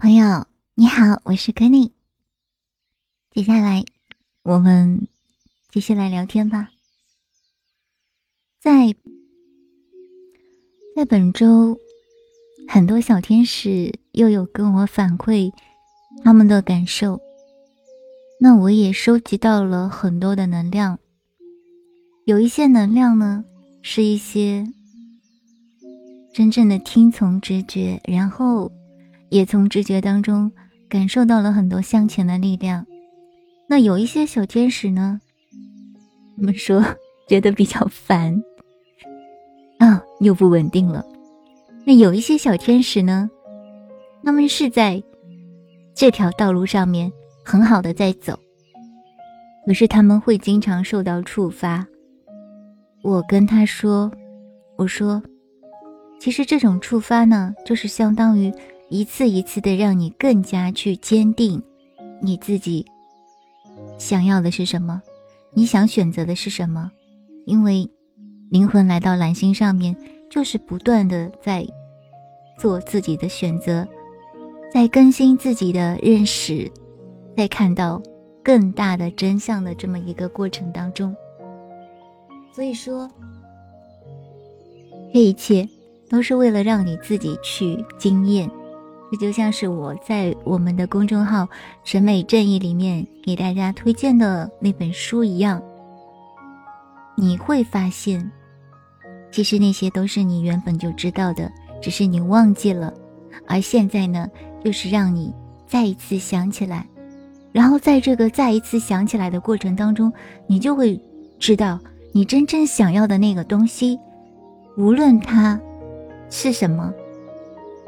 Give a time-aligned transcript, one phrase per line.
[0.00, 1.90] 朋友你好，我是 Kenny。
[3.32, 3.84] 接下来
[4.44, 5.08] 我们
[5.72, 6.70] 继续来聊天吧。
[8.60, 8.94] 在
[10.94, 11.76] 在本周，
[12.68, 15.52] 很多小天使又有跟我反馈
[16.22, 17.20] 他们的感受，
[18.38, 21.00] 那我也收集到了很多的能量。
[22.24, 23.44] 有一些能量呢，
[23.82, 24.64] 是一些
[26.32, 28.70] 真正的听从直觉，然后
[29.30, 30.50] 也从直觉当中
[30.88, 32.86] 感受到了很多向前的力量。
[33.68, 35.20] 那有一些小天使呢，
[36.36, 36.82] 他们说
[37.28, 38.42] 觉得比较烦。
[39.78, 41.04] 啊，又不稳定了。
[41.84, 43.30] 那有一些小天使呢，
[44.24, 45.02] 他们是在
[45.94, 47.12] 这条道路上面
[47.44, 48.38] 很好的在走，
[49.66, 51.86] 可是他们会经常受到触发。
[53.02, 54.10] 我跟他说
[54.76, 55.22] ：“我说，
[56.18, 58.52] 其实这种触发呢，就是相当于
[58.88, 61.62] 一次一次的让你更加去坚定
[62.22, 62.84] 你自己
[63.98, 65.02] 想要的是什么，
[65.52, 66.90] 你想选择的是什么，
[67.46, 67.88] 因为。”
[68.50, 69.94] 灵魂来到蓝星上面，
[70.30, 71.66] 就是不断的在
[72.58, 73.86] 做自己的选择，
[74.72, 76.66] 在更新自己的认识，
[77.36, 78.02] 在看到
[78.42, 81.14] 更大的真相的这么一个过程当中。
[82.54, 83.06] 所以说，
[85.12, 85.68] 这一切
[86.08, 88.50] 都是为了让你自己去经验。
[89.10, 91.44] 这就像是我在我们的公众号
[91.82, 95.62] 《审美正义》里面给大家推荐的那本书一样，
[97.16, 98.30] 你会发现。
[99.30, 101.50] 其实那些都是你原本就知道的，
[101.82, 102.92] 只是你忘记了。
[103.46, 104.26] 而现在呢，
[104.62, 105.32] 又是让你
[105.66, 106.86] 再一次想起来，
[107.52, 110.12] 然后在这个再一次想起来的过程当中，
[110.46, 110.98] 你就会
[111.38, 111.78] 知道
[112.12, 113.98] 你真正想要的那个东西，
[114.76, 115.60] 无论它
[116.30, 116.92] 是什么，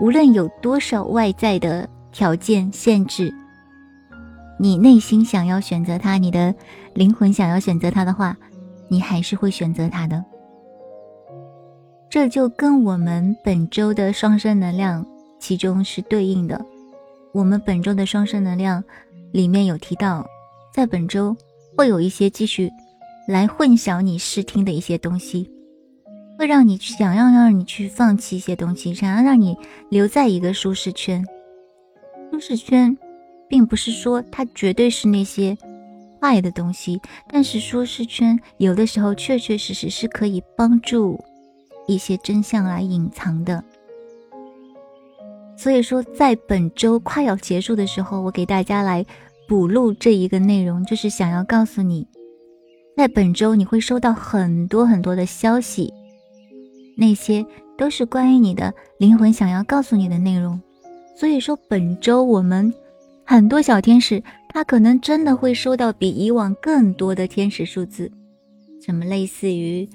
[0.00, 3.32] 无论有多少外在的条件限制，
[4.58, 6.54] 你内心想要选择他，你的
[6.94, 8.34] 灵魂想要选择他的话，
[8.88, 10.24] 你还是会选择他的。
[12.08, 15.06] 这就跟我们本周的双生能量
[15.38, 16.60] 其中是对应的。
[17.32, 18.82] 我们本周的双生能量
[19.32, 20.26] 里面有提到，
[20.74, 21.36] 在本周
[21.76, 22.70] 会有一些继续
[23.28, 25.48] 来混淆你视听的一些东西，
[26.40, 29.54] 会让你想要让你去放弃一些东西，想要让你
[29.90, 31.22] 留在一个舒适圈。
[32.32, 32.96] 舒适圈，
[33.46, 35.54] 并不是说它绝对是那些
[36.18, 41.22] 坏的东西，但是舒适圈有的时候确确实实是可以帮助。
[41.86, 43.62] 一些真相来隐藏的，
[45.58, 49.04] 所以说，在本周快要结束的时候，我给大家来
[49.46, 52.06] 补录这一个内容，就是想要告诉你，
[52.96, 55.92] 在本周你会收到很多很多的消息，
[56.96, 57.44] 那些
[57.76, 60.60] 都是关于你的灵魂想要告诉你的内容。
[61.16, 62.72] 所以说，本周我们
[63.24, 68.10] 很多小天使，他可能真的会收到比以往更多的天使数字，
[68.84, 69.88] 什么类似于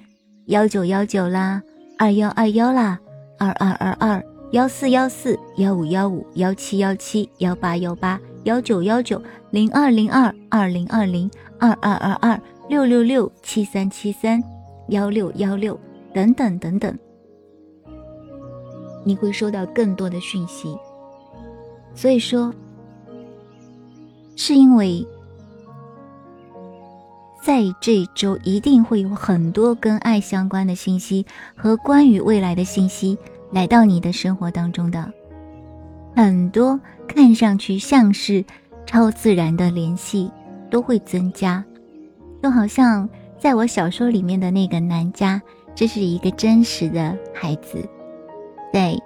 [0.48, 1.62] 幺九幺九啦。
[1.98, 3.00] 二幺二幺啦，
[3.40, 14.44] 二二二二，幺四幺四，幺五幺五，幺七幺七，幺八幺八，幺九幺九，零二零二，二零二零，二二二二，六六六，七三七三，
[14.90, 15.80] 幺六幺六，
[16.16, 16.98] 等等等等，
[19.04, 20.74] 你会收到更多的讯息。
[21.94, 22.54] 所以说，
[24.38, 25.06] 是因为。
[27.44, 31.24] 在这周一定会有很多跟爱相关的信息
[31.56, 33.16] 和关于未来的信息
[33.52, 35.14] 来到你的生活当中的，
[36.16, 38.44] 很多看上去像是
[38.88, 40.32] 超自然的联系
[40.72, 41.64] 都会增加，
[42.42, 45.40] 就好像在我小说里面的那个南家，
[45.76, 47.88] 这是一个真实的孩子，
[48.74, 48.98] 在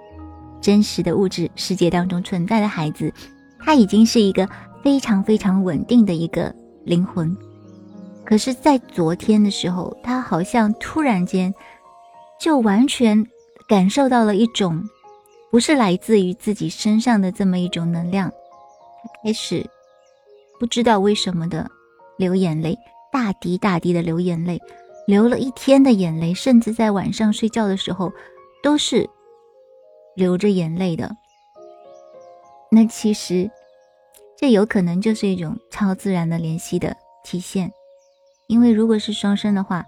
[0.60, 3.12] 真实的物质世界当中存在的孩子，
[3.58, 4.48] 他已经是一个
[4.82, 6.54] 非常非常稳定的一个
[6.84, 7.36] 灵魂。
[8.24, 11.52] 可是，在昨天的时候，他好像突然间
[12.38, 13.26] 就完全
[13.66, 14.88] 感受到了一种
[15.50, 19.68] 不是来自于自己身上的这么一种能量，他开始
[20.60, 21.68] 不知道为什么的
[22.16, 22.78] 流眼泪，
[23.10, 24.60] 大滴大滴的流眼泪，
[25.06, 28.12] 流了一天的眼泪，甚至在晚上睡觉的时候
[28.62, 29.08] 都是
[30.14, 31.16] 流着眼泪的。
[32.70, 33.50] 那其实
[34.36, 37.72] 这有可能就是一种超自然的联系的体现。
[38.46, 39.86] 因为如果是双生的话，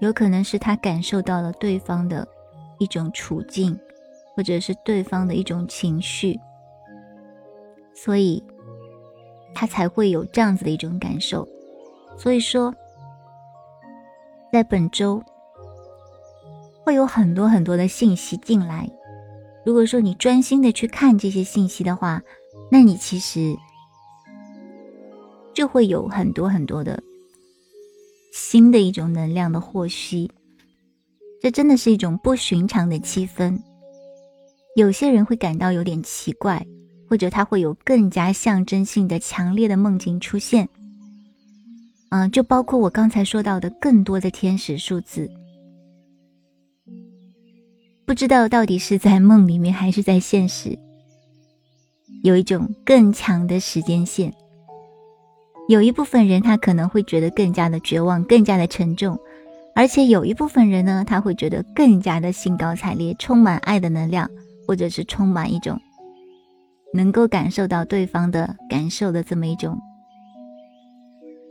[0.00, 2.26] 有可能是他感受到了对方的
[2.78, 3.78] 一种处境，
[4.34, 6.38] 或者是对方的一种情绪，
[7.94, 8.42] 所以
[9.54, 11.48] 他才会有这样子的一种感受。
[12.16, 12.72] 所以说，
[14.54, 15.20] 在本周
[16.84, 18.88] 会有很多很多的信息进来。
[19.66, 22.22] 如果说你专心的去看这些信息的话，
[22.70, 23.56] 那你其实
[25.52, 27.02] 就会有很多很多的
[28.32, 30.30] 新的一种能量的获悉。
[31.42, 33.58] 这真的是一种不寻常的气氛。
[34.76, 36.64] 有些人会感到有点奇怪，
[37.10, 40.68] 或者他会有更加象征性的强烈的梦境出现。
[42.14, 45.28] 嗯，就包括我刚才说到的更多的天使数字。
[48.06, 50.78] 不知道到底是在梦里面还是在现实，
[52.22, 54.32] 有一种更强的时间线。
[55.66, 59.18] 有一部分人他可能会觉得更加的绝望，更加的沉重，
[59.74, 64.30] 而且有一部分人呢，他会觉得更加的兴高采烈，充满爱的能量，
[64.68, 65.80] 或者是充满一种
[66.92, 69.76] 能够感受到对方的感受的这么一种。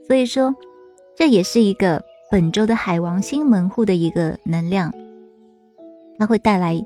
[0.08, 0.54] 所以说，
[1.16, 4.94] 这也是一个本周的海王星门户的一个能量。
[6.20, 6.82] 它会带来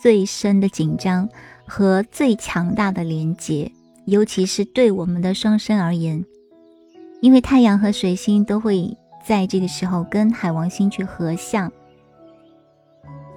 [0.00, 1.28] 最深的紧张
[1.66, 3.70] 和最强大的连接，
[4.04, 6.24] 尤其是对我们的双生而言，
[7.20, 8.96] 因为太阳和水星都会
[9.26, 11.70] 在这个时候跟海王星去合相，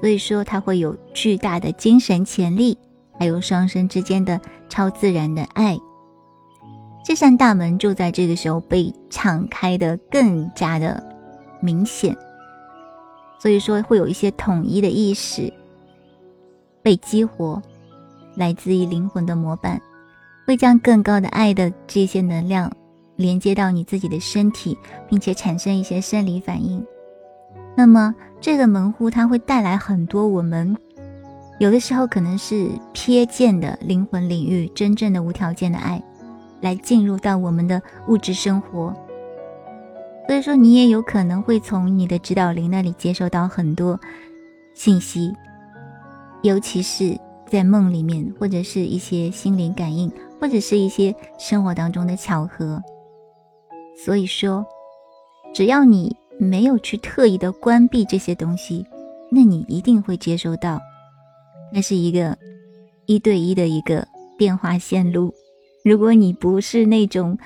[0.01, 2.77] 所以说它会有巨大的精神潜力，
[3.18, 4.39] 还有双生之间的
[4.69, 5.77] 超自然的爱。
[7.03, 11.03] 这扇大门就在这个时候被敞开的更加的
[11.59, 12.15] 明显。
[13.39, 15.51] 所以说，会有一些统一的意识
[16.81, 17.61] 被激活，
[18.35, 19.81] 来自于灵魂的模板，
[20.47, 22.71] 会将更高的爱的这些能量
[23.17, 24.77] 连接到你自己的身体，
[25.09, 26.81] 并且产生一些生理反应。
[27.75, 30.77] 那么，这个门户它会带来很多我们
[31.59, 36.01] 有的时候可能是瞥见的灵魂领域，真正的无条件的爱，
[36.63, 38.95] 来进入到我们的物质生活。
[40.25, 44.00] 所以说，你也有可能会从你的指导灵那里接收到很多
[44.74, 45.33] 信息，
[46.42, 52.81] 尤其是在梦里面，或者是一些心灵感应，或者是一些生活当中的巧合。
[54.06, 54.66] 所以说，
[55.54, 58.86] 只要你没有去特意的关闭这些东西，
[59.30, 60.80] 那你一定会接收到。
[61.74, 62.38] 那是一个
[63.07, 64.07] 一对一的一个
[64.38, 65.33] 电话线路。
[65.83, 67.38] 如果你不是那种。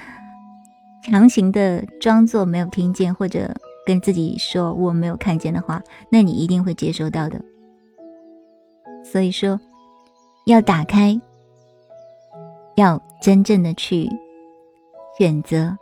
[1.03, 3.55] 强行的装作没有听见，或者
[3.85, 7.39] 跟自己说我没有看见的话，那你一定会接收到的。
[9.05, 9.57] 所以说，
[10.45, 11.17] 要打开，
[12.75, 14.09] 要真正的去
[15.17, 15.77] 选择。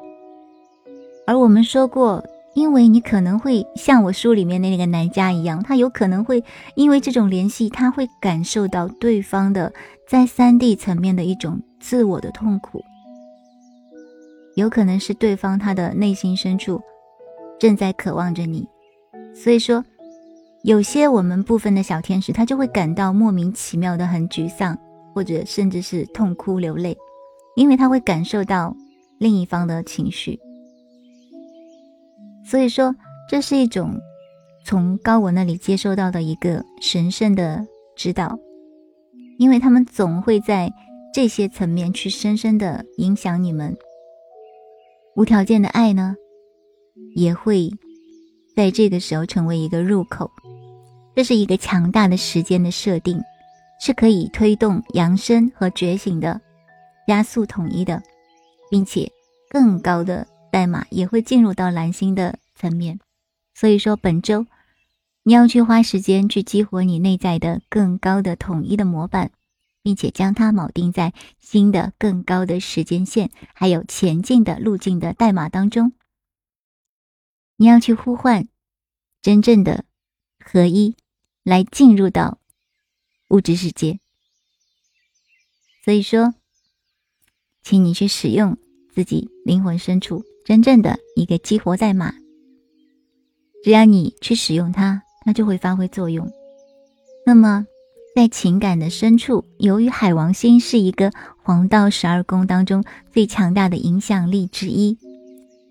[1.25, 2.23] 而我们说过，
[2.53, 6.43] 因为你可能会像我书里面的那个男家一样，他有可能会
[6.75, 9.73] 因为这种联系，他会感受到对方的
[10.07, 12.83] 在三 D 层面的一种自我的痛苦。
[14.55, 16.81] 有可能是对方他的内心深处
[17.59, 18.67] 正在渴望着你，
[19.35, 19.85] 所以说
[20.63, 24.75] 有些我们部分的小天使他就会感到莫名其妙的很沮丧，
[25.13, 26.97] 或者甚至是痛哭流泪，
[27.55, 28.75] 因为他会感受到
[29.19, 30.39] 另一方的情绪。
[32.43, 32.95] 所以说
[33.29, 33.99] 这是一种
[34.65, 37.63] 从高我那里接收到的一个神圣的
[37.95, 38.39] 指导，
[39.37, 40.71] 因为他们总会在
[41.15, 43.77] 这些层面去深深的影响你们。
[45.15, 46.13] 无条件的爱呢，
[47.15, 47.71] 也会
[48.53, 50.29] 在这个时候成为一个入口。
[51.15, 53.17] 这是一个强大的时间的设定，
[53.79, 56.41] 是可以推动扬升和觉醒的，
[57.07, 58.03] 加速统一的，
[58.69, 59.09] 并且
[59.49, 62.99] 更高的代码也会进入到蓝星的层面。
[63.53, 64.45] 所以说，本周
[65.23, 69.31] 你要去花时间去激活你内在的更高的统一的模板。
[69.85, 75.93] 并且将它铆定在新的更高的时间线，还有前进的路径的代码当中。
[77.55, 78.47] 你要去呼唤
[79.21, 79.85] 真正的
[80.43, 80.95] 合一，
[81.43, 82.39] 来进入到
[83.29, 83.99] 物质世界。
[85.83, 86.33] 所以说，
[87.61, 88.57] 请你去使用
[88.91, 92.15] 自己灵魂深处真正的一个激活代码。
[93.63, 96.27] 只要你去使用它，它就会发挥作用。
[97.23, 97.67] 那么。
[98.15, 101.11] 在情感的深处，由于海王星是一个
[101.43, 102.81] 黄道十二宫当中
[103.11, 104.97] 最强大的影响力之一，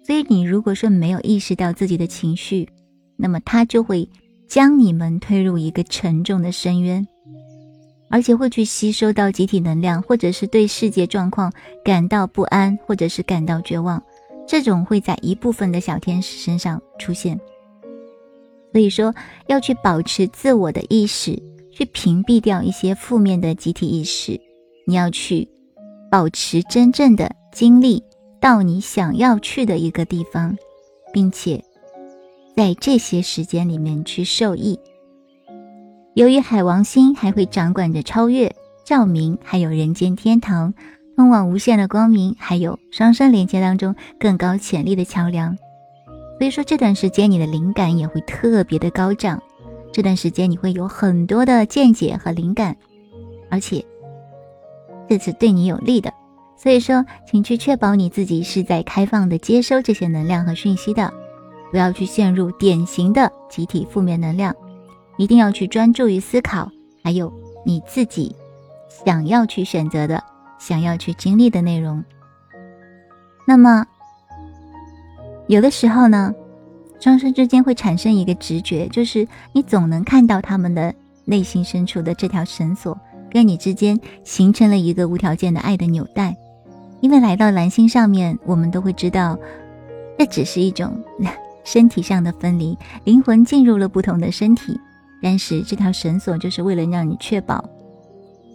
[0.06, 2.68] 所以你如果说没有意识到自己的情绪，
[3.16, 4.06] 那么它就会
[4.46, 7.08] 将你们推入一个沉重的深渊，
[8.10, 11.50] 而且会去吸收到集体能量，或者是对世界状况
[11.82, 14.02] 感到不安，或者是感到绝望，
[14.46, 17.40] 这种会在一部分的小天使身上出现。
[18.70, 19.14] 所以说，
[19.46, 21.42] 要去保持自我的意识。
[21.74, 24.40] 去屏蔽掉一些负面的集体意识，
[24.86, 25.48] 你要去
[26.10, 28.02] 保持真正的精力
[28.40, 30.56] 到你想要去的一个地方，
[31.12, 31.62] 并且
[32.56, 34.78] 在这些时间里面去受益。
[36.14, 38.54] 由于海王星还会掌管着超越、
[38.84, 40.72] 照明，还有人间天堂，
[41.16, 45.58] 通往无限的光明，还有双生连接当中更高潜力的桥梁。
[46.38, 49.42] 所以说这段时间你的灵感也会特别的高涨，
[49.94, 52.76] 这段时间你会有很多的见解和灵感，
[53.48, 53.84] 而且
[55.08, 56.12] 这次对你有利的。
[56.56, 61.14] 所以说，请去确保你自己是在开放的接收这些能量和讯息的，
[61.70, 64.52] 不要去陷入典型的集体负面能量，
[65.16, 66.68] 一定要去专注于思考，
[67.04, 67.32] 还有
[67.64, 68.34] 你自己
[68.88, 70.20] 想要去选择的、
[70.58, 72.04] 想要去经历的内容。
[73.46, 73.86] 那么，
[75.46, 76.34] 有的时候呢，
[77.00, 82.98] 双生之间会产生一个直觉，就是你总能看到他们的内心深处的这条绳索，
[83.30, 86.34] 跟你之间形成了一个无条件的爱的纽带。
[87.00, 89.38] 因为来到蓝星上面，我们都会知道，
[90.18, 90.98] 这只是一种
[91.62, 94.80] 身体上的分离，灵魂进入了不同的身体。
[95.20, 97.62] 但是这条绳索就是为了让你确保，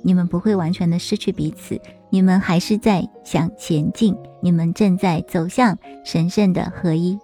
[0.02, 1.80] 你们不会完全的失去彼此，
[2.10, 7.20] 你们还是在向前进，你们正在走向神圣的合一。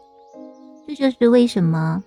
[0.87, 2.03] 这就是为什么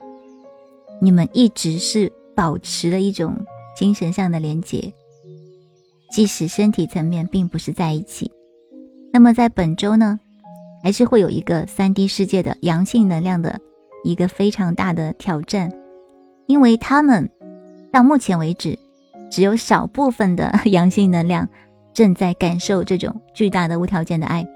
[1.00, 3.34] 你们一直是保持了一种
[3.76, 4.92] 精神上的连接，
[6.10, 8.30] 即使身体层面并不是在一起。
[9.12, 10.18] 那么在本周呢，
[10.82, 13.60] 还是会有一个三 D 世界的阳性能量的
[14.04, 15.72] 一个非常大的挑战，
[16.46, 17.28] 因为他们
[17.92, 18.78] 到目前为止，
[19.30, 21.48] 只有少部分的 阳性能量
[21.92, 24.46] 正在感受这种巨大的无条件的爱。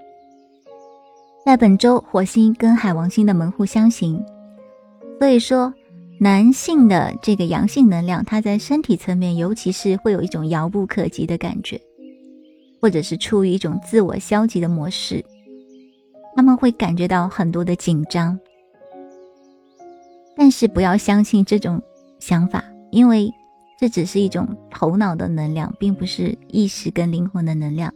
[1.45, 4.25] 在本周，火星跟海王星的门户相刑，
[5.19, 5.75] 所以说
[6.21, 11.81] 男性的这个阳性能量，它在身体层面，尤其是会有一种遥不可及的感觉。
[12.81, 15.25] 或者是处于一种自我消极的模式，
[16.35, 18.39] 他们会感觉到很多的紧张，
[20.37, 21.81] 但是不要相信这种
[22.19, 23.33] 想法，因为
[23.79, 27.93] 这只是一种头脑的能量，并不是意识跟灵魂的能量。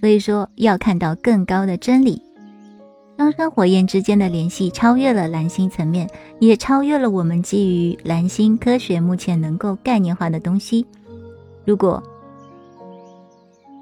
[0.00, 2.22] 所以说，要看到更高的真理。
[3.18, 6.08] 双生火焰之间的联系超越了蓝星层面，
[6.38, 10.86] 也超越了我们基于蓝星科学目前能够概念化的东西。
[11.64, 12.00] 如果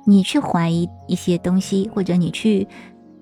[0.07, 2.67] 你去怀疑一些东西，或者你去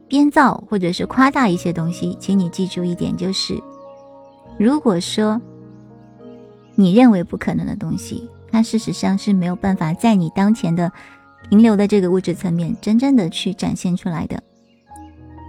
[0.06, 3.60] 编造，或者是夸大一些东西，请你记住一点，就是
[4.56, 5.42] 如果说
[6.76, 10.92] 你认为不可能的东西，它事实上是没有办法在你当前的
[11.50, 14.40] 停留的这个物质层面真正的去展现出来的。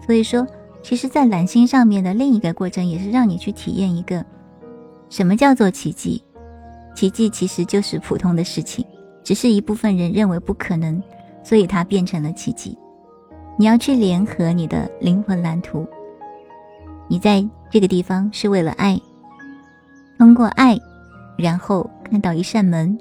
[0.05, 0.45] 所以说，
[0.83, 4.23] 其实，在蓝星上面的另一个过程，也是让你去体验一个
[5.09, 6.21] 什么叫做奇迹。
[6.93, 8.85] 奇迹其实就是普通的事情，
[9.23, 11.01] 只是一部分人认为不可能。
[11.43, 12.75] 所以它变成了奇迹。
[13.55, 15.85] 你要去联合你的灵魂蓝图。
[17.07, 18.99] 你在这个地方是为了爱，
[20.17, 20.75] 通过爱，
[21.37, 22.97] 然后看到一扇门，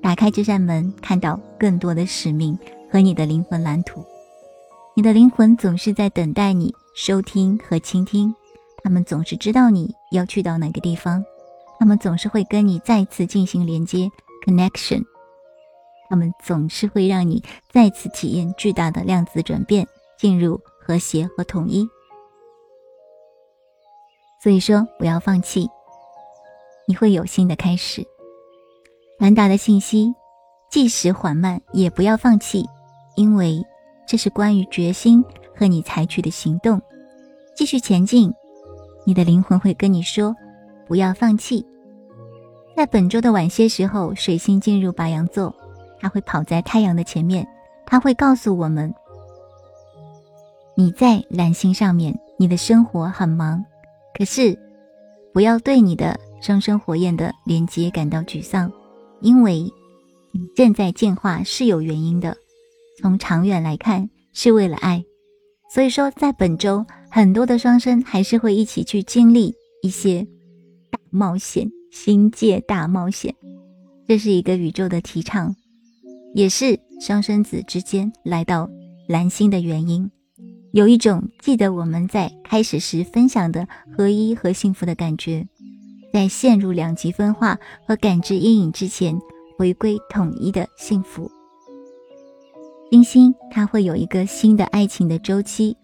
[0.00, 2.58] 打开这扇门，看到更多的使命
[2.90, 4.02] 和你的灵魂蓝图。
[4.94, 8.34] 你的灵魂总是在等待你收听和倾听，
[8.84, 11.24] 他们总是知道你要去到哪个地方，
[11.78, 14.10] 他们总是会跟你再次进行连接
[14.44, 15.02] （connection）。
[16.10, 21.88] 他们总是会让你再次体验巨大的量子转变，进入和谐和统一。
[24.42, 25.70] 所以说，不要放弃，
[26.86, 28.06] 你会有新的开始。
[29.18, 30.12] 传达的信息，
[30.70, 32.66] 即使缓慢，也不要放弃，
[33.16, 33.64] 因为
[34.12, 35.24] 这是关于决心
[35.56, 36.78] 和你采取的行动。
[37.56, 38.30] 继续前进，
[39.06, 40.36] 你的灵魂会跟你说
[40.86, 41.64] ：“不要放弃。”
[42.76, 45.54] 在本周的晚些时候，水星进入白羊座。
[45.98, 47.48] 它会跑在太阳的前面，
[47.86, 48.94] 它会告诉我们：
[50.74, 53.64] 你在蓝星上面，你的生活很忙，
[54.12, 54.54] 可是
[55.32, 58.70] 不要对你的双生火焰的连接感到沮丧，
[59.22, 59.62] 因为
[60.32, 62.36] 你正在进化是有原因的。
[63.00, 65.04] 从长远来看，是为了爱。
[65.72, 70.26] 所以说，在本周，很多的双生还是会一起去经历一些
[70.90, 73.34] 大冒险、星界大冒险。
[74.06, 75.54] 这是一个宇宙的提倡。
[76.34, 78.68] 也是双生子之间来到
[79.06, 80.10] 蓝星的原因，
[80.72, 85.46] 有一种记得我们在开始时分享的合一和幸福的感觉，
[86.12, 89.18] 在陷入两极分化和感知阴影之前，
[89.58, 91.30] 回归统一的幸福。
[92.92, 95.74] 金星它会有一个新的爱情的周期，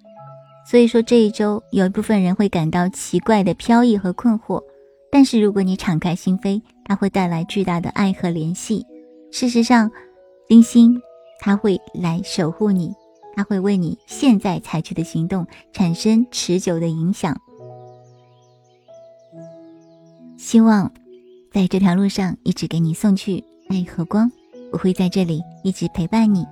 [0.70, 4.62] 所以说这一周有一部分人会感到奇怪的飘逸和困惑，
[5.10, 8.84] 但是如果你敞开心扉，它会带来巨大的爱和联系。
[9.32, 9.90] 事实上。
[10.46, 11.00] 金星，
[11.40, 12.92] 它会来守护你，
[13.34, 17.38] 它会为你现在采取的行动产生持久的影响。
[20.38, 20.90] 希望
[21.52, 24.30] 在这条路上一直给你送去爱和光，
[24.72, 26.46] 我会在这里一直陪伴你。